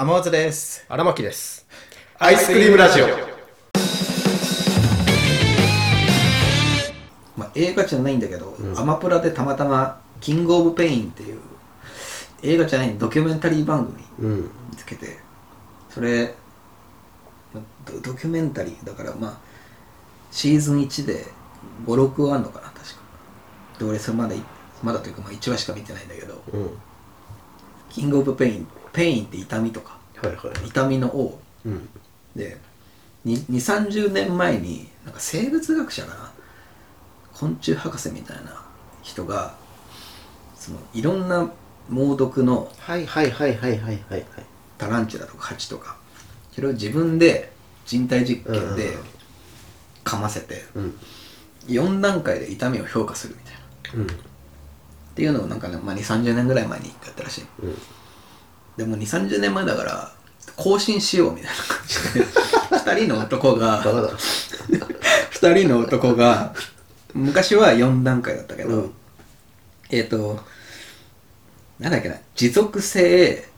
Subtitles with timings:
[0.00, 0.84] 天松です。
[0.88, 1.66] 荒牧です。
[2.20, 3.06] アイスクリームラジオ。
[7.36, 11.40] まあ、映画じゃないんだけど、アマプラでたまたま「King of Pain」っていう
[12.44, 14.42] 映画じゃないドキュメンタリー番組うん。
[14.70, 15.18] 見つけて
[15.90, 16.32] それ
[17.52, 19.38] まあドドキュメンタリーだからまあ
[20.30, 21.26] シーズン1で
[21.86, 22.82] 56話あんのかな確か。
[23.80, 24.42] で俺それまだい
[24.80, 26.40] まだというかまあ1話しか見てないんだけど。
[26.52, 26.70] うん
[27.90, 30.68] 「King of Pain」Pain って痛みとかはいはい。
[30.68, 31.40] 痛みの王。
[31.64, 31.88] うん。
[32.34, 32.58] で
[33.26, 36.32] 2 3 0年前になんか生物学者かな？
[37.34, 38.64] 昆虫博士みたいな
[39.02, 39.54] 人が
[40.56, 41.50] そのいろんな
[41.88, 43.98] 猛毒のはいはいはいはいはいはい。
[44.10, 44.24] はい
[44.78, 45.96] タランチュラとかハチとか
[46.52, 47.52] それを自分で
[47.84, 49.02] 人体実験でうん。
[50.04, 50.98] 噛ませてうん。
[51.66, 53.60] 4段階で痛みを評価するみたいな。
[54.04, 54.27] っうん
[55.18, 57.44] ていうのをなんかね、まあ、2 3 0年ぐらい前にやったらしい。
[57.60, 57.74] うん。
[58.76, 60.12] でも2 3 0年前だから
[60.54, 63.00] 更新しようみたいな感じで。
[63.00, 64.10] 2人の男がバカだ。
[65.30, 66.54] 二人の男が
[67.14, 68.94] 昔は4段階だったけど、うん。
[69.90, 70.38] えっ、と
[71.80, 73.48] なんだっけな持続性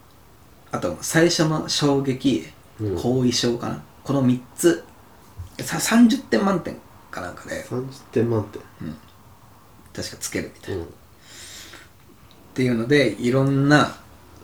[0.71, 2.47] あと最初の衝撃
[2.79, 2.95] うん。
[2.95, 4.83] 後遺症かな、この3つ
[5.59, 6.75] さ30点満点
[7.11, 7.63] かなんかで。
[7.65, 8.63] 30点満点。
[9.93, 11.00] 確かつけるみたいな、っうん
[12.53, 13.95] ていうのでいろんな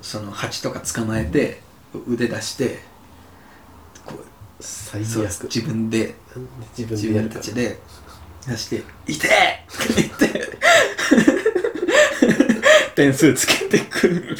[0.01, 1.61] その蜂とか捕まえて
[2.07, 2.79] 腕出して
[4.05, 4.23] こう
[4.59, 6.15] 最そう悪自分で
[6.77, 7.79] 自分自分でやるかたちで
[8.47, 10.57] 出して「痛え!」って言って
[12.95, 14.37] 点数つけてくる。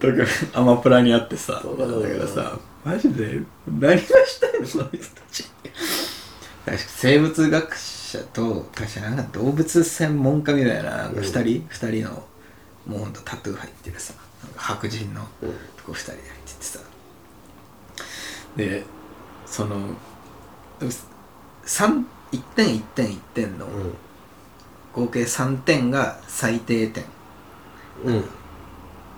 [0.00, 0.14] とか
[0.54, 1.64] アマプラにあってさだか
[2.18, 5.44] らさマジで何がしたいのその人たち。
[6.76, 12.22] 生物学者と確かなんか動物専門家みたいななんか2人、二人の
[12.86, 16.78] もうほんとタトゥー入ってるさなんか白人のうんとこ2人で入っててさ。
[18.56, 18.84] で
[19.46, 19.94] その
[20.80, 23.94] 3 1点1点1点のうん。
[24.92, 27.04] 合計3点が最低点。
[28.04, 28.24] うん。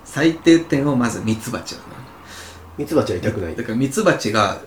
[0.05, 1.87] 最低点をまずミツバチなの
[2.77, 3.57] ミツバチは痛くない。
[3.57, 4.61] だからミツバチが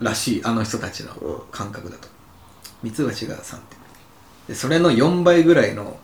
[0.00, 1.40] らしいあの人たちのうん。
[1.50, 2.08] 感覚だと。
[2.82, 3.78] ミツバチが3点。
[4.48, 5.98] でそれの4倍ぐらいの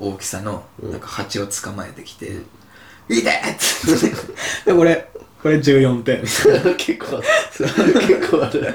[0.00, 0.90] 大きさのうん。
[0.92, 2.38] なんか蜂を捕まえてきて
[3.08, 3.30] 「いて!
[3.30, 4.06] 」って言って
[4.66, 5.08] でこれ
[5.42, 6.20] これ14点。
[6.76, 7.26] 結構ある
[7.94, 8.74] 結構ある。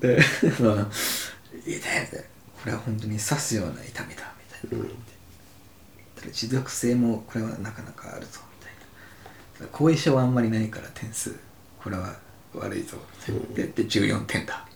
[0.00, 0.18] で
[0.60, 0.88] 「まあ
[1.66, 2.24] いて!」って
[2.62, 4.84] これは本当に刺すような痛みだみたいな。
[4.84, 6.32] うん。
[6.32, 8.72] 持続性もこれはなかなかあるぞみたい
[9.60, 9.66] な。
[9.70, 11.34] 後遺症はあんまりないから点数
[11.82, 12.16] これは
[12.54, 12.96] 悪いぞ
[13.28, 13.72] みたいな。
[13.74, 14.66] でで14点だ。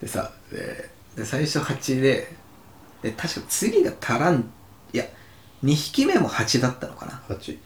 [0.00, 2.32] でさでで最初8で
[3.02, 4.50] で確か次がタラン
[4.92, 5.04] いや
[5.64, 7.22] 2匹目も8だったのかな。
[7.28, 7.58] 8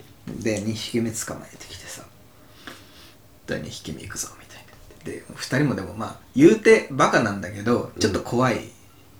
[0.42, 2.04] で2匹目捕まえてきてさ。
[3.46, 4.70] 第2匹目行くぞみたいな。
[5.04, 8.70] で2人もでもまあ言うてバカなんだけどちょっと怖い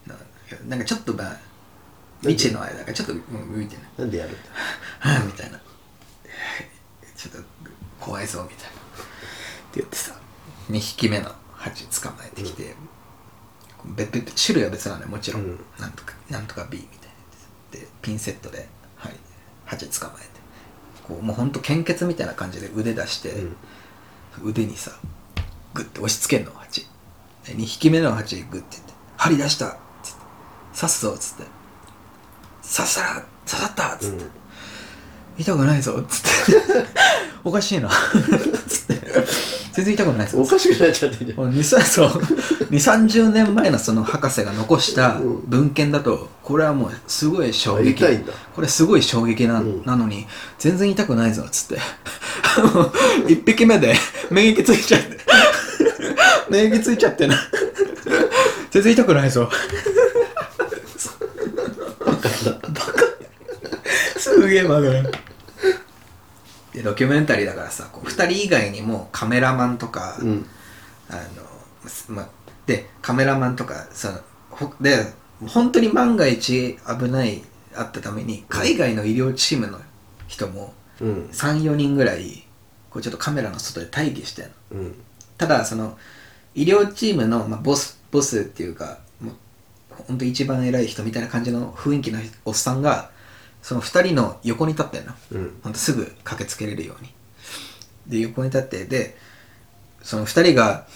[0.06, 0.14] な,、
[0.68, 1.36] なんかちょっとまあ
[2.20, 3.84] 未知の間がちょっともう向いてない。
[3.98, 5.60] なんでやるんだ みたいな。
[7.16, 7.38] ちょっと
[7.98, 8.70] 怖いぞみたいな。
[8.70, 8.72] っ
[9.72, 10.14] て言ってさ
[10.70, 12.74] 2匹目のハチ捕まえてきて、
[13.84, 15.08] 別々種類は別なのよ。
[15.08, 15.60] もちろん、うん。
[15.78, 19.12] なんとかなんとか B みたいなでピンセットで、はい、
[19.64, 20.28] ハチ捕まえて。
[21.06, 23.56] こうもうほんと献血みたいな感じで腕出して、うん。
[24.42, 24.92] 腕にさ
[25.74, 26.86] グッて押し付けんのハチ
[27.46, 30.20] で2匹目のハチグッて言って「針出した!」っつって
[30.74, 31.42] 「刺すぞ」っつって
[32.62, 33.14] 「刺したら
[33.44, 34.30] 刺さった!」っつって、うん
[35.38, 36.86] 痛くないぞっつって。
[37.44, 37.88] おかしいな。
[38.68, 39.24] つって
[39.72, 41.38] 全然痛くないぞおかしくなっちゃってんじゃん。
[41.38, 41.58] 2
[42.70, 45.42] 3 0年前のその博士が残したうん。
[45.46, 48.00] 文献だとこれはもうすごい衝撃。
[48.00, 48.32] 痛いんだ。
[48.54, 49.84] これすごい衝撃な,、うん。
[49.84, 50.26] なのに
[50.58, 51.82] 全然痛くないぞっつって。
[52.74, 52.92] もう
[53.26, 53.94] 1匹目で
[54.30, 55.18] 免疫ついちゃって。
[56.50, 57.36] 免疫ついちゃってな。
[58.70, 59.48] 全然痛くないぞ。
[64.18, 65.29] すげえバカだ
[66.80, 70.46] でドキュメンタリーだからさこう2人以外にもカメラマンとか、うん。
[71.08, 72.28] あのま
[72.66, 74.18] でカメラマンとかその
[74.50, 75.12] ほで
[75.46, 77.42] 本当に万が一危ない
[77.74, 79.78] あったために海外の医療チームの
[80.28, 81.28] 人もうん。
[81.32, 82.46] 34人ぐらい
[82.90, 84.50] こうちょっとカメラの外で待機してんの。
[84.72, 84.94] うん。
[85.36, 85.98] ただその
[86.54, 89.34] 医療チームの、まあ、ボスボスっていうかもう
[90.06, 93.10] 本当一番偉い人みたいな感じの雰囲気のおっさんが
[93.62, 95.60] その2人の横に立ってんのうん。
[95.62, 97.12] ほんとすぐ駆けつけれるように。
[98.06, 99.16] で横に立ってで
[100.02, 100.86] その2人が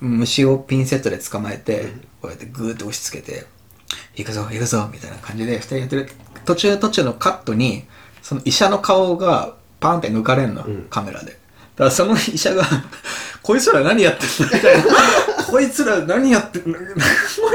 [0.00, 3.44] 虫をピンセットで捕まえて、こうやってグーッと押し付けて
[4.16, 6.10] 「行くぞ行くぞ」みたいな感じで2人やってる。
[6.44, 7.84] 途中途中のカットに
[8.22, 10.86] そその医者の顔がパンって抜かれんの、うん。
[10.90, 11.32] カメラで。
[11.32, 11.36] だ
[11.76, 12.64] からその医者が
[13.42, 14.54] こいつら何やってんの？
[14.54, 14.84] みたいな。
[15.50, 16.78] こいつら何やってんの？
[16.78, 16.86] こい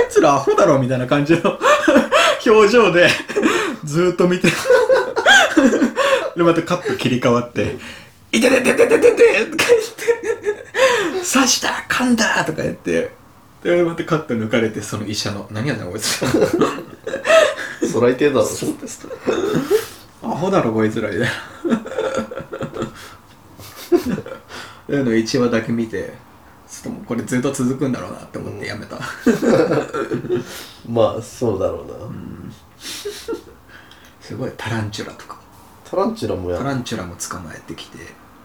[0.09, 0.79] つらアホだろ？
[0.79, 1.59] みたいな感じの
[2.45, 3.09] 表情で
[3.85, 4.49] ずーっと見て。
[6.35, 7.77] でまたカット切り替わって
[8.33, 10.65] 「いててててててて!」とか言って
[11.23, 13.11] 「刺した噛んだ!」とか言って。
[13.63, 16.29] でまたカット抜かれてその医者の「何やってんの こいつら」
[17.91, 18.47] そらいてえだろ。
[20.23, 21.31] アホだろこいつらみたいな。
[24.87, 26.13] そういうの1話だけ見て
[26.69, 28.97] ちょっともうこれずっと続くんだろうなって思ってやめた、
[30.87, 31.93] まあそうだろうな、
[34.27, 35.37] すごいタランチュラとか。
[35.83, 37.97] タランチュラもやタランチュラも捕まえてきて。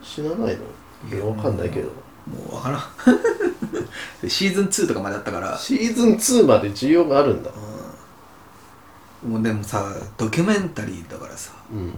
[0.02, 1.16] 死なないの？
[1.16, 1.88] いやわかんないけど。
[1.88, 2.80] もうわからん。
[4.22, 5.56] で シーズン2とかまであったから。
[5.58, 7.50] シーズン2まで需要があるんだ。
[9.26, 11.94] もうでもさドキュメンタリーだからさうん。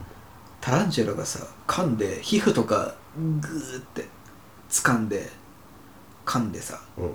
[0.60, 4.08] タランチュラがさ噛んで皮膚とかグーって
[4.70, 5.30] 掴んで
[6.24, 7.10] 噛んでさうん。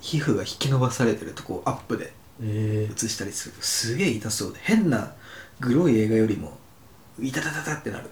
[0.00, 5.12] 皮膚が引き伸ばされてるとこをアップでええ映したりするとすげえ痛そうで変な
[5.60, 6.58] グロい映画よりも
[7.20, 8.10] 痛たたたってなる。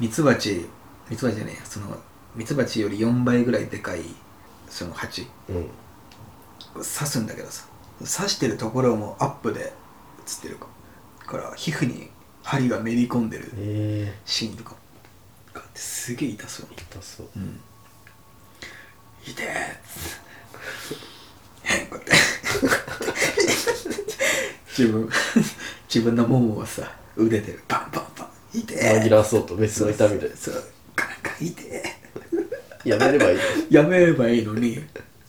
[0.00, 0.66] ミツバチ
[1.08, 1.64] ミツバチじゃねえや。
[1.64, 1.96] その
[2.34, 4.00] ミツバチより4倍ぐらいでかい
[4.68, 5.26] その蜂。
[5.48, 5.70] うん。
[6.74, 7.64] 刺すんだけどさ。
[8.00, 9.72] 刺してるところもアップで映っ
[10.42, 10.66] てるか。
[11.36, 12.10] ら皮膚に
[12.42, 14.74] 針がめり込んでるえシーンとか。
[15.54, 16.66] があってすげえ痛そう。
[16.76, 17.28] 痛そう。
[17.36, 17.60] うん。
[19.24, 19.80] 痛え
[21.90, 22.12] こうやって
[24.76, 25.08] 自分。
[25.92, 28.24] 自分のももをさ腕でパンパンパ
[28.54, 30.64] ン痛え紛らわそうと別の痛みでそう
[30.94, 31.82] カンカン痛え
[32.84, 33.38] やめればいい
[33.70, 34.78] やめればいいのに。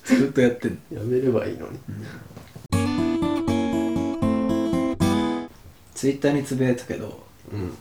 [0.04, 1.00] ずっとやってんの。
[1.00, 1.80] やめればいいのに。
[5.96, 7.74] ツイッターにつぶやいたけどうん。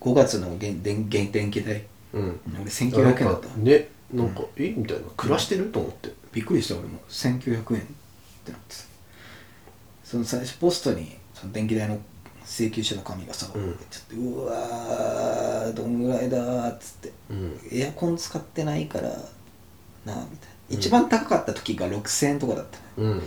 [0.00, 1.84] 5月の電電電電気代。
[2.12, 2.40] うん。
[2.60, 3.48] 俺1900円だった。
[3.56, 5.04] ねなんか、えみたいな。
[5.16, 5.66] 暮らしてる？
[5.66, 6.12] と思って。
[6.32, 6.98] びっくりした俺も。
[7.08, 7.84] 1900円っ
[8.44, 8.91] てなってさ
[10.12, 11.98] その最初ポストにその電気代の
[12.44, 13.78] 請求書の紙がさ、うん。
[13.88, 17.58] ちょっとうわーどんぐらいだーっつってうん。
[17.72, 19.18] エアコン使ってないからなあ
[20.04, 23.20] みたいな、うん一番高かった時が6000円とかだったねうん。
[23.20, 23.24] で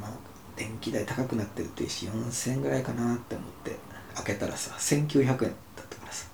[0.00, 0.10] まあ
[0.56, 3.76] 電気代高くなってるっていうし4000円ぐらいかなって思って
[4.14, 5.48] 開けたらさ1900円だっ
[5.90, 6.26] たからさ。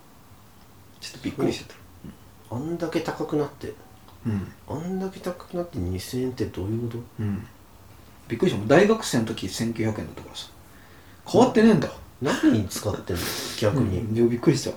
[1.01, 1.77] ちょっとびっくりしちゃっ
[2.49, 2.55] た。
[2.55, 3.75] あんだけ高くなって。
[4.25, 4.53] うん。
[4.69, 7.03] あんだけ高くなって2000円ってどういうこと？
[7.19, 7.47] うん
[8.31, 8.65] びっくりした。
[8.67, 10.49] 大学生の時1900円だったからさ。
[11.27, 11.91] 変わってねえんだ。
[12.23, 13.23] 何に使ってんの？
[13.59, 14.77] 逆に、うん、いやびっくりした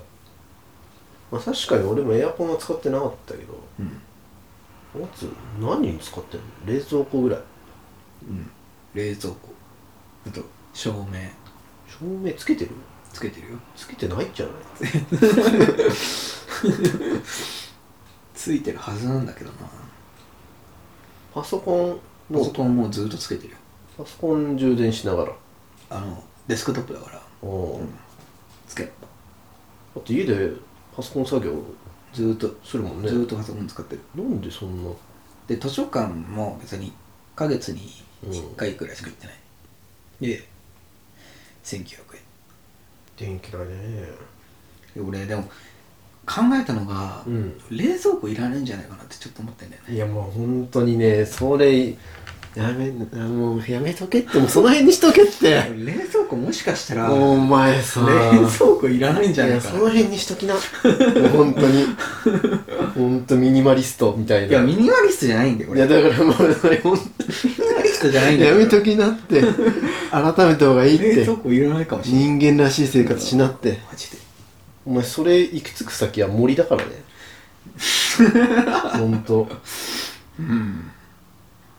[1.32, 3.54] まあ、確かに俺もエアコンは使ってなかったけど。
[3.80, 4.02] うん。
[5.04, 6.46] おつ何に使ってんの？
[6.66, 7.40] 冷蔵庫ぐらい。
[8.28, 8.50] うん。
[8.96, 9.54] 冷蔵庫。
[10.28, 10.42] あと
[10.74, 11.30] 照明。
[11.88, 12.72] 照明つけてる？
[13.12, 13.60] つけてるよ。
[13.76, 14.56] つけてないんじゃない？
[18.34, 19.58] ついてるはずなんだけどな。
[21.34, 22.00] パソコンの
[22.40, 23.58] パソコンもうずっとつけてるよ。
[23.98, 25.34] パソコン充電しながら。
[25.90, 27.22] あのデスクトップだから。
[27.42, 27.90] おお、うん。
[28.68, 28.92] つける。
[29.96, 30.52] だって家で
[30.96, 31.54] パソコン作業。
[32.14, 33.10] ずーっとするもんね。
[33.10, 34.02] ずーっとパソコン使ってる。
[34.16, 34.92] なんでそんな。
[35.48, 36.92] で図書館も別に1
[37.36, 37.90] ヶ月に
[38.24, 38.32] うん。
[38.32, 39.36] 1回くらいしか行ってない、
[40.22, 40.48] で
[41.64, 42.22] 1900円。
[43.18, 44.08] 電気代ね。
[44.96, 45.50] で俺でも
[46.25, 47.53] 考えたのが、うん。
[47.70, 49.96] 冷蔵庫いらないんじゃないかなってちょっと思ってんだよね。
[49.96, 51.96] いやもう本当にねそれ
[52.56, 55.72] やめもうやめとけってもうその辺にしとけって。
[55.75, 59.74] 冷蔵庫もしかしたらお前さ冷蔵庫いらないんじゃいないかな。
[59.74, 60.53] やその辺にしときな。
[61.32, 61.86] 本当に。
[62.96, 64.48] 本当ミニマリストみたいな。
[64.48, 69.42] いやミニマリストじゃないんだよ俺いやだからもうそれ本ミニマリストじゃないんだよ当やめときなって。
[70.12, 71.15] 改めた方がいいって。
[71.15, 72.24] 冷蔵庫いらないかもしれない。
[72.24, 73.80] 人間らしい生活しなって。
[73.92, 74.23] マジで
[74.86, 76.92] お前それ行くつく先は森だからね。
[78.94, 79.48] 本当
[80.40, 80.92] うん。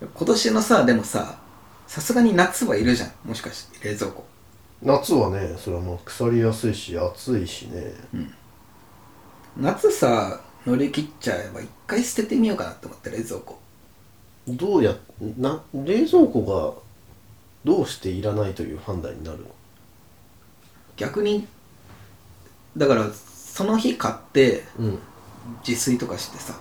[0.01, 1.39] 今年のさでもさ
[1.87, 3.13] さすがに夏はいるじゃん。
[3.25, 4.25] もしかして冷蔵庫。
[4.83, 7.93] 夏はねそれはもう腐りやすいし暑いしね。
[9.57, 13.59] 夏さ乗り切っちゃえば一回捨ててみようかなって思って冷蔵庫。
[14.49, 14.95] どうや
[15.39, 16.83] な冷蔵庫が
[17.65, 19.45] どうしていらないという判断になるの？
[20.97, 21.47] 逆に
[22.77, 24.87] だからその日買ってうん。
[24.87, 24.99] うん
[25.67, 26.55] 自炊とかしてさ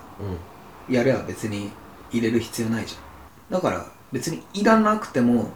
[0.89, 1.71] やれば別に
[2.11, 3.61] 入れる必要ないじゃん。
[3.61, 5.51] だから別にいらなくても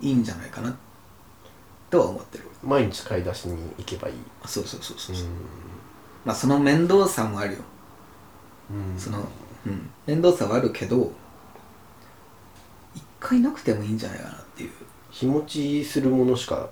[0.00, 0.76] いいんじゃないかな
[1.90, 2.44] とは思ってる。
[2.62, 4.14] 毎日買い出しに行けばいい。
[4.42, 5.18] あそうそうそうそう、う
[6.24, 7.58] まあその面倒さもあるよ。
[8.76, 8.98] ん。
[8.98, 9.26] その、
[9.66, 11.12] うん、面倒さはあるけど
[12.94, 14.70] 一回なくてもいいんじゃないかなっていう。
[15.10, 16.68] 日持ちするものしか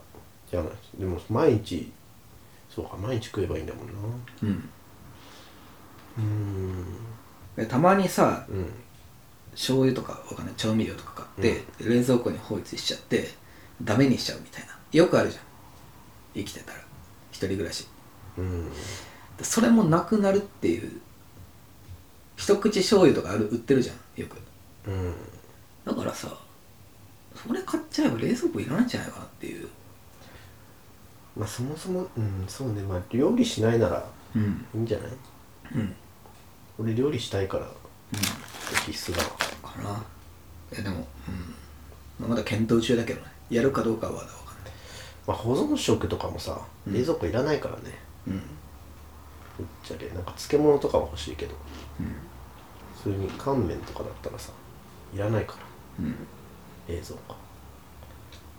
[0.50, 0.72] じゃない。
[0.98, 1.90] でも毎日
[2.74, 3.92] そうか毎日食えばいいんだもんな。
[4.42, 4.68] うん。
[6.18, 6.84] うん。
[7.56, 8.72] でたまにさうん。
[9.52, 10.54] 醤油とかわかんない？
[10.56, 13.28] 調味料とか買って、冷蔵庫に放置しちゃって
[13.82, 14.74] ダメにしちゃうみたいな。
[14.92, 15.44] よくあるじゃん。
[16.34, 16.78] 生きてたら。
[17.32, 17.86] 一人暮らし。
[18.38, 18.70] うん。
[19.36, 21.00] でそれもなくなるっていう
[22.36, 23.96] 一口醤油とかある売ってるじゃん。
[24.20, 24.38] よく。
[24.86, 25.14] うん。
[25.84, 26.34] だからさ
[27.34, 29.68] それ買っちゃえば冷蔵庫いらないんじゃないかなっていう
[31.36, 32.82] まあそもそもうんそうね。
[32.82, 34.04] まあ料理しないなら
[34.36, 34.66] うん。
[34.74, 35.10] いいんじゃない？
[35.74, 35.94] うん。
[36.78, 37.66] 俺料理したいから
[38.86, 39.22] 必須だ
[39.62, 40.02] わかな
[40.72, 41.04] えでもうん。
[42.18, 43.26] まあまだ検討中だけどね。
[43.50, 44.72] やるかどうかはまだわかんない。
[45.26, 46.94] まあ保存食とかもさうん。
[46.94, 47.98] 冷蔵庫いらないからね。
[48.26, 48.38] うん。
[48.38, 48.40] ぶ
[49.64, 51.54] っちゃけなんか漬物とかは欲しいけど。
[52.00, 52.14] うん。
[52.96, 54.52] 普通に乾麺とかだったらさ
[55.14, 55.58] いらないから。
[56.04, 56.14] うん。
[56.88, 57.34] 冷蔵庫。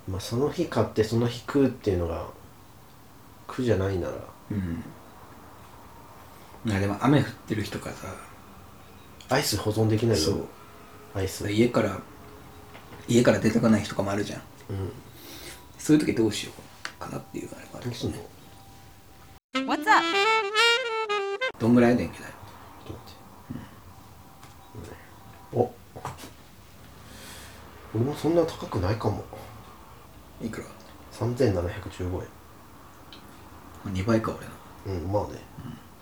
[0.10, 2.27] まあその日買ってその日食うっていうのが
[3.55, 4.13] 苦じゃないなら。
[4.51, 4.83] うん。
[6.65, 8.07] いやでも雨降ってる日とかさ
[9.29, 10.24] アイス保存できないよ。
[10.24, 10.48] そう。
[11.13, 11.51] アイス。
[11.51, 12.00] 家から
[13.07, 14.39] 家から出てかない日とかもあるじゃん。
[14.69, 14.91] うん。
[15.77, 18.24] そういう時どうしようかなっていうあれもあるけどどうすんのね
[19.53, 20.05] What's up?
[21.60, 22.31] どんぐらい電気代
[22.88, 23.03] ちょっと待
[24.86, 24.95] って、
[25.53, 25.60] うん。
[25.60, 25.74] お。
[27.95, 29.24] 俺もそんな高くないかも。
[30.41, 30.67] いくら
[31.13, 32.27] ？3715円
[33.90, 34.34] 2倍か
[34.86, 35.02] 俺の。
[35.02, 35.40] うんまあね、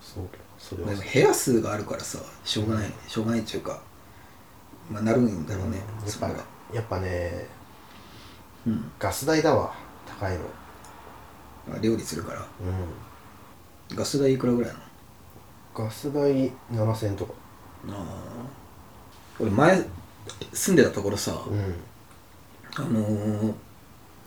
[0.01, 0.23] そう
[0.57, 0.89] それは。
[0.89, 3.81] でも部屋数があるからさしょうがない、しょうがないっていうか
[4.89, 6.27] まあなるんだろうね、やっぱ
[6.73, 7.47] やっぱね
[8.65, 8.91] うん。
[8.99, 9.73] ガス代だわ
[10.05, 10.43] 高いの。
[11.75, 12.39] あ料理するから。
[13.89, 13.95] うん。
[13.95, 14.79] ガス代いくらぐらいな
[15.73, 17.33] ガス代7000円とか。
[17.87, 18.03] のああ
[19.39, 19.83] 俺前
[20.53, 21.75] 住んでたところさ、うん。
[22.75, 23.53] あのー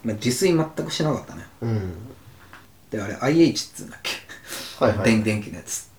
[0.05, 1.47] まあ、自炊全くしなかったね。
[1.63, 1.95] うん
[2.95, 4.13] であれ IH っつうんだっけ、
[4.79, 5.05] はいはい。
[5.05, 5.91] 電電気のやつ。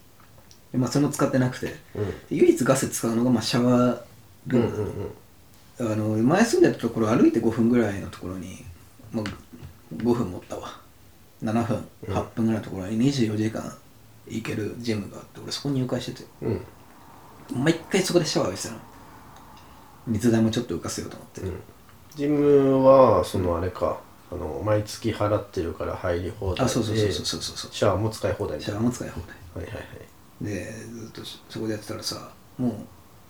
[0.72, 1.68] でまあそれも使ってなくて。
[1.68, 2.14] でうん。
[2.30, 4.02] 唯一ガス使うのがまあシャワー
[4.48, 4.86] ルーム、うん
[5.80, 5.92] うんうん。
[5.92, 8.64] あの前住んでたところ歩いて5分ぐらいのところに、
[9.12, 9.26] まあ、
[9.96, 10.80] 5分持ったわ。
[11.44, 12.14] 7分うん。
[12.16, 13.62] 8分ぐらいのところに24時間
[14.28, 16.30] 行けるジムがあって俺そこに入会してて。
[16.42, 16.62] うん。
[17.64, 18.80] 毎回そこでシャワー浴びてたの。
[20.08, 21.60] 水代もちょっと浮かせようと思って、うん。
[22.16, 24.00] ジムはそのあれか
[24.36, 27.72] あの毎月払ってるから入り放題であそうそうそうそうそうそう。
[27.74, 28.86] シャワーも使い放題みシャたいな。
[28.88, 29.22] ワーも使い放
[29.56, 30.46] 題はいはいはい。
[30.46, 32.74] でずっとそこでやってたらさもう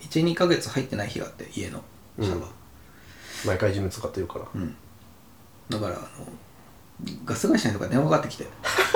[0.03, 1.81] 12ヶ月入ってない日があって家の
[2.19, 2.49] シャワー、
[3.47, 4.45] 毎回ジム使ってるから。
[4.55, 4.75] うん。
[5.69, 6.05] だからあの
[7.25, 8.47] ガス会社にとか電話かかってきて。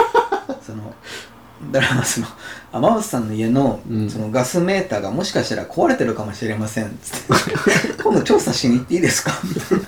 [0.66, 0.94] その
[1.72, 2.28] だからその
[2.72, 4.10] 天松さんの家の,、うん。
[4.10, 6.98] そのガスメーターがもしかしたら壊れてるかもしれません。
[7.04, 7.98] つって。
[8.01, 9.34] 今度調査しに行っていいですか？
[9.44, 9.86] みたいな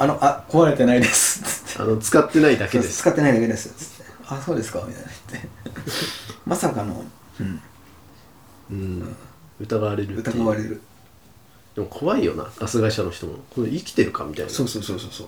[0.00, 1.42] あのあ壊れてないです。
[1.42, 2.98] つってあの使ってないだけです。
[2.98, 3.70] 使ってないだけです。
[3.70, 4.82] つってあそうですか？
[4.86, 5.08] みたいな。
[5.32, 5.48] 言って
[6.46, 7.04] まさかの、
[7.40, 7.60] うん、
[8.70, 9.16] うん。
[9.60, 10.36] 疑われるっていう。
[10.38, 10.80] 疑われる。
[11.74, 12.46] でも怖いよな。
[12.58, 13.38] ガス会社の人も。
[13.54, 14.50] これ生きてるかみたいな。
[14.52, 15.26] そうそうそうそうそう。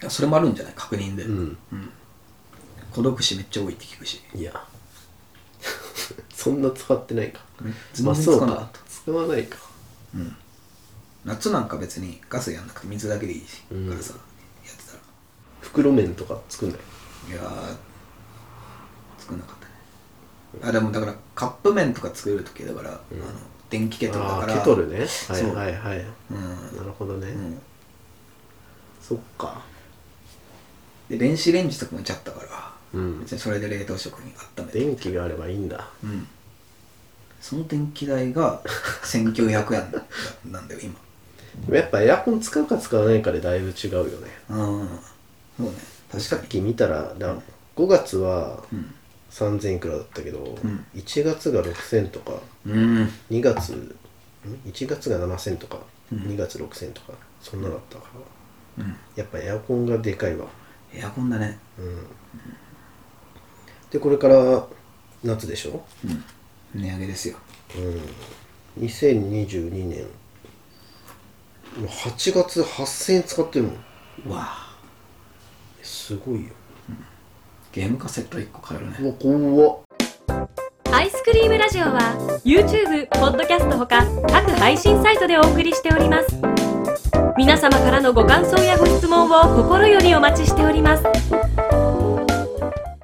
[0.00, 0.74] いやそれもあるんじゃない？
[0.76, 1.58] 確認で、うん。
[2.92, 4.22] 孤独死めっちゃ多いって聞くし。
[4.34, 4.52] いや。
[6.32, 7.40] そんな使ってないか。
[7.60, 8.78] 全然まあそうか使わなかった。
[8.88, 9.56] 使わないか
[11.28, 13.88] 夏なんか別にガスやんなくて水だけでいいし、うん。
[13.88, 14.18] からさや
[14.72, 14.98] ってたら。
[15.60, 16.78] 袋麺とか作んない？
[17.30, 17.76] いやー
[19.20, 20.70] 作んなかったね。
[20.70, 23.00] あでもだからカップ麺とか作る時だから、あの
[23.70, 24.98] 電気ケトルだからああケトルね。
[24.98, 25.54] はいそう。
[25.54, 26.04] はいはい。
[26.30, 26.76] うん。
[26.76, 27.60] なるほどね、うん。
[29.02, 29.62] そっか。
[31.10, 33.20] で電子レンジとかもちゃったから、うん。
[33.20, 34.32] 別にそれで冷凍食品
[34.62, 34.78] 温めて。
[34.80, 35.88] 電気があればいいんだ。
[36.02, 36.26] うん。
[37.40, 38.62] その電気代が
[39.04, 40.94] 1900円なんだよ今
[41.66, 44.10] でもやっぱエアコン使うか使わないかでだいぶ違うよね。
[44.50, 44.56] うん。
[44.58, 45.72] そうね。
[46.10, 47.36] 確かさっき見たらだ
[47.76, 48.94] 5月はうん。
[49.30, 50.86] 3000いくらだったけど、ん。
[50.94, 52.32] 1月が6000とか
[52.64, 53.10] うん。
[53.30, 53.94] 2月ん
[54.64, 57.12] ？1月が7000とか、2月6000とか
[57.42, 58.04] そんなだったか
[58.78, 58.96] ら、うん。
[59.16, 60.46] やっぱエアコンがでかいわ。
[60.94, 61.58] エアコンだね。
[61.78, 62.06] うん。
[63.90, 64.66] でこれから
[65.22, 65.84] 夏でしょ？
[66.06, 66.24] うん。
[66.80, 67.36] 値上げですよ。
[68.76, 68.84] うん。
[68.86, 70.06] 2022年
[71.76, 73.74] 8月8000円使ってるもん
[74.26, 74.76] うわあ。
[75.82, 76.54] すごいよ。
[77.72, 78.96] ゲームカセット1個買えるね。
[79.00, 79.80] うわ怖っ。
[80.90, 86.58] アイスクリームラジオは YouTube、ポッドキャストほか各配信サイトでお送りしております。
[87.38, 91.04] 皆様からのご感想やご質問を心よりお待ちしております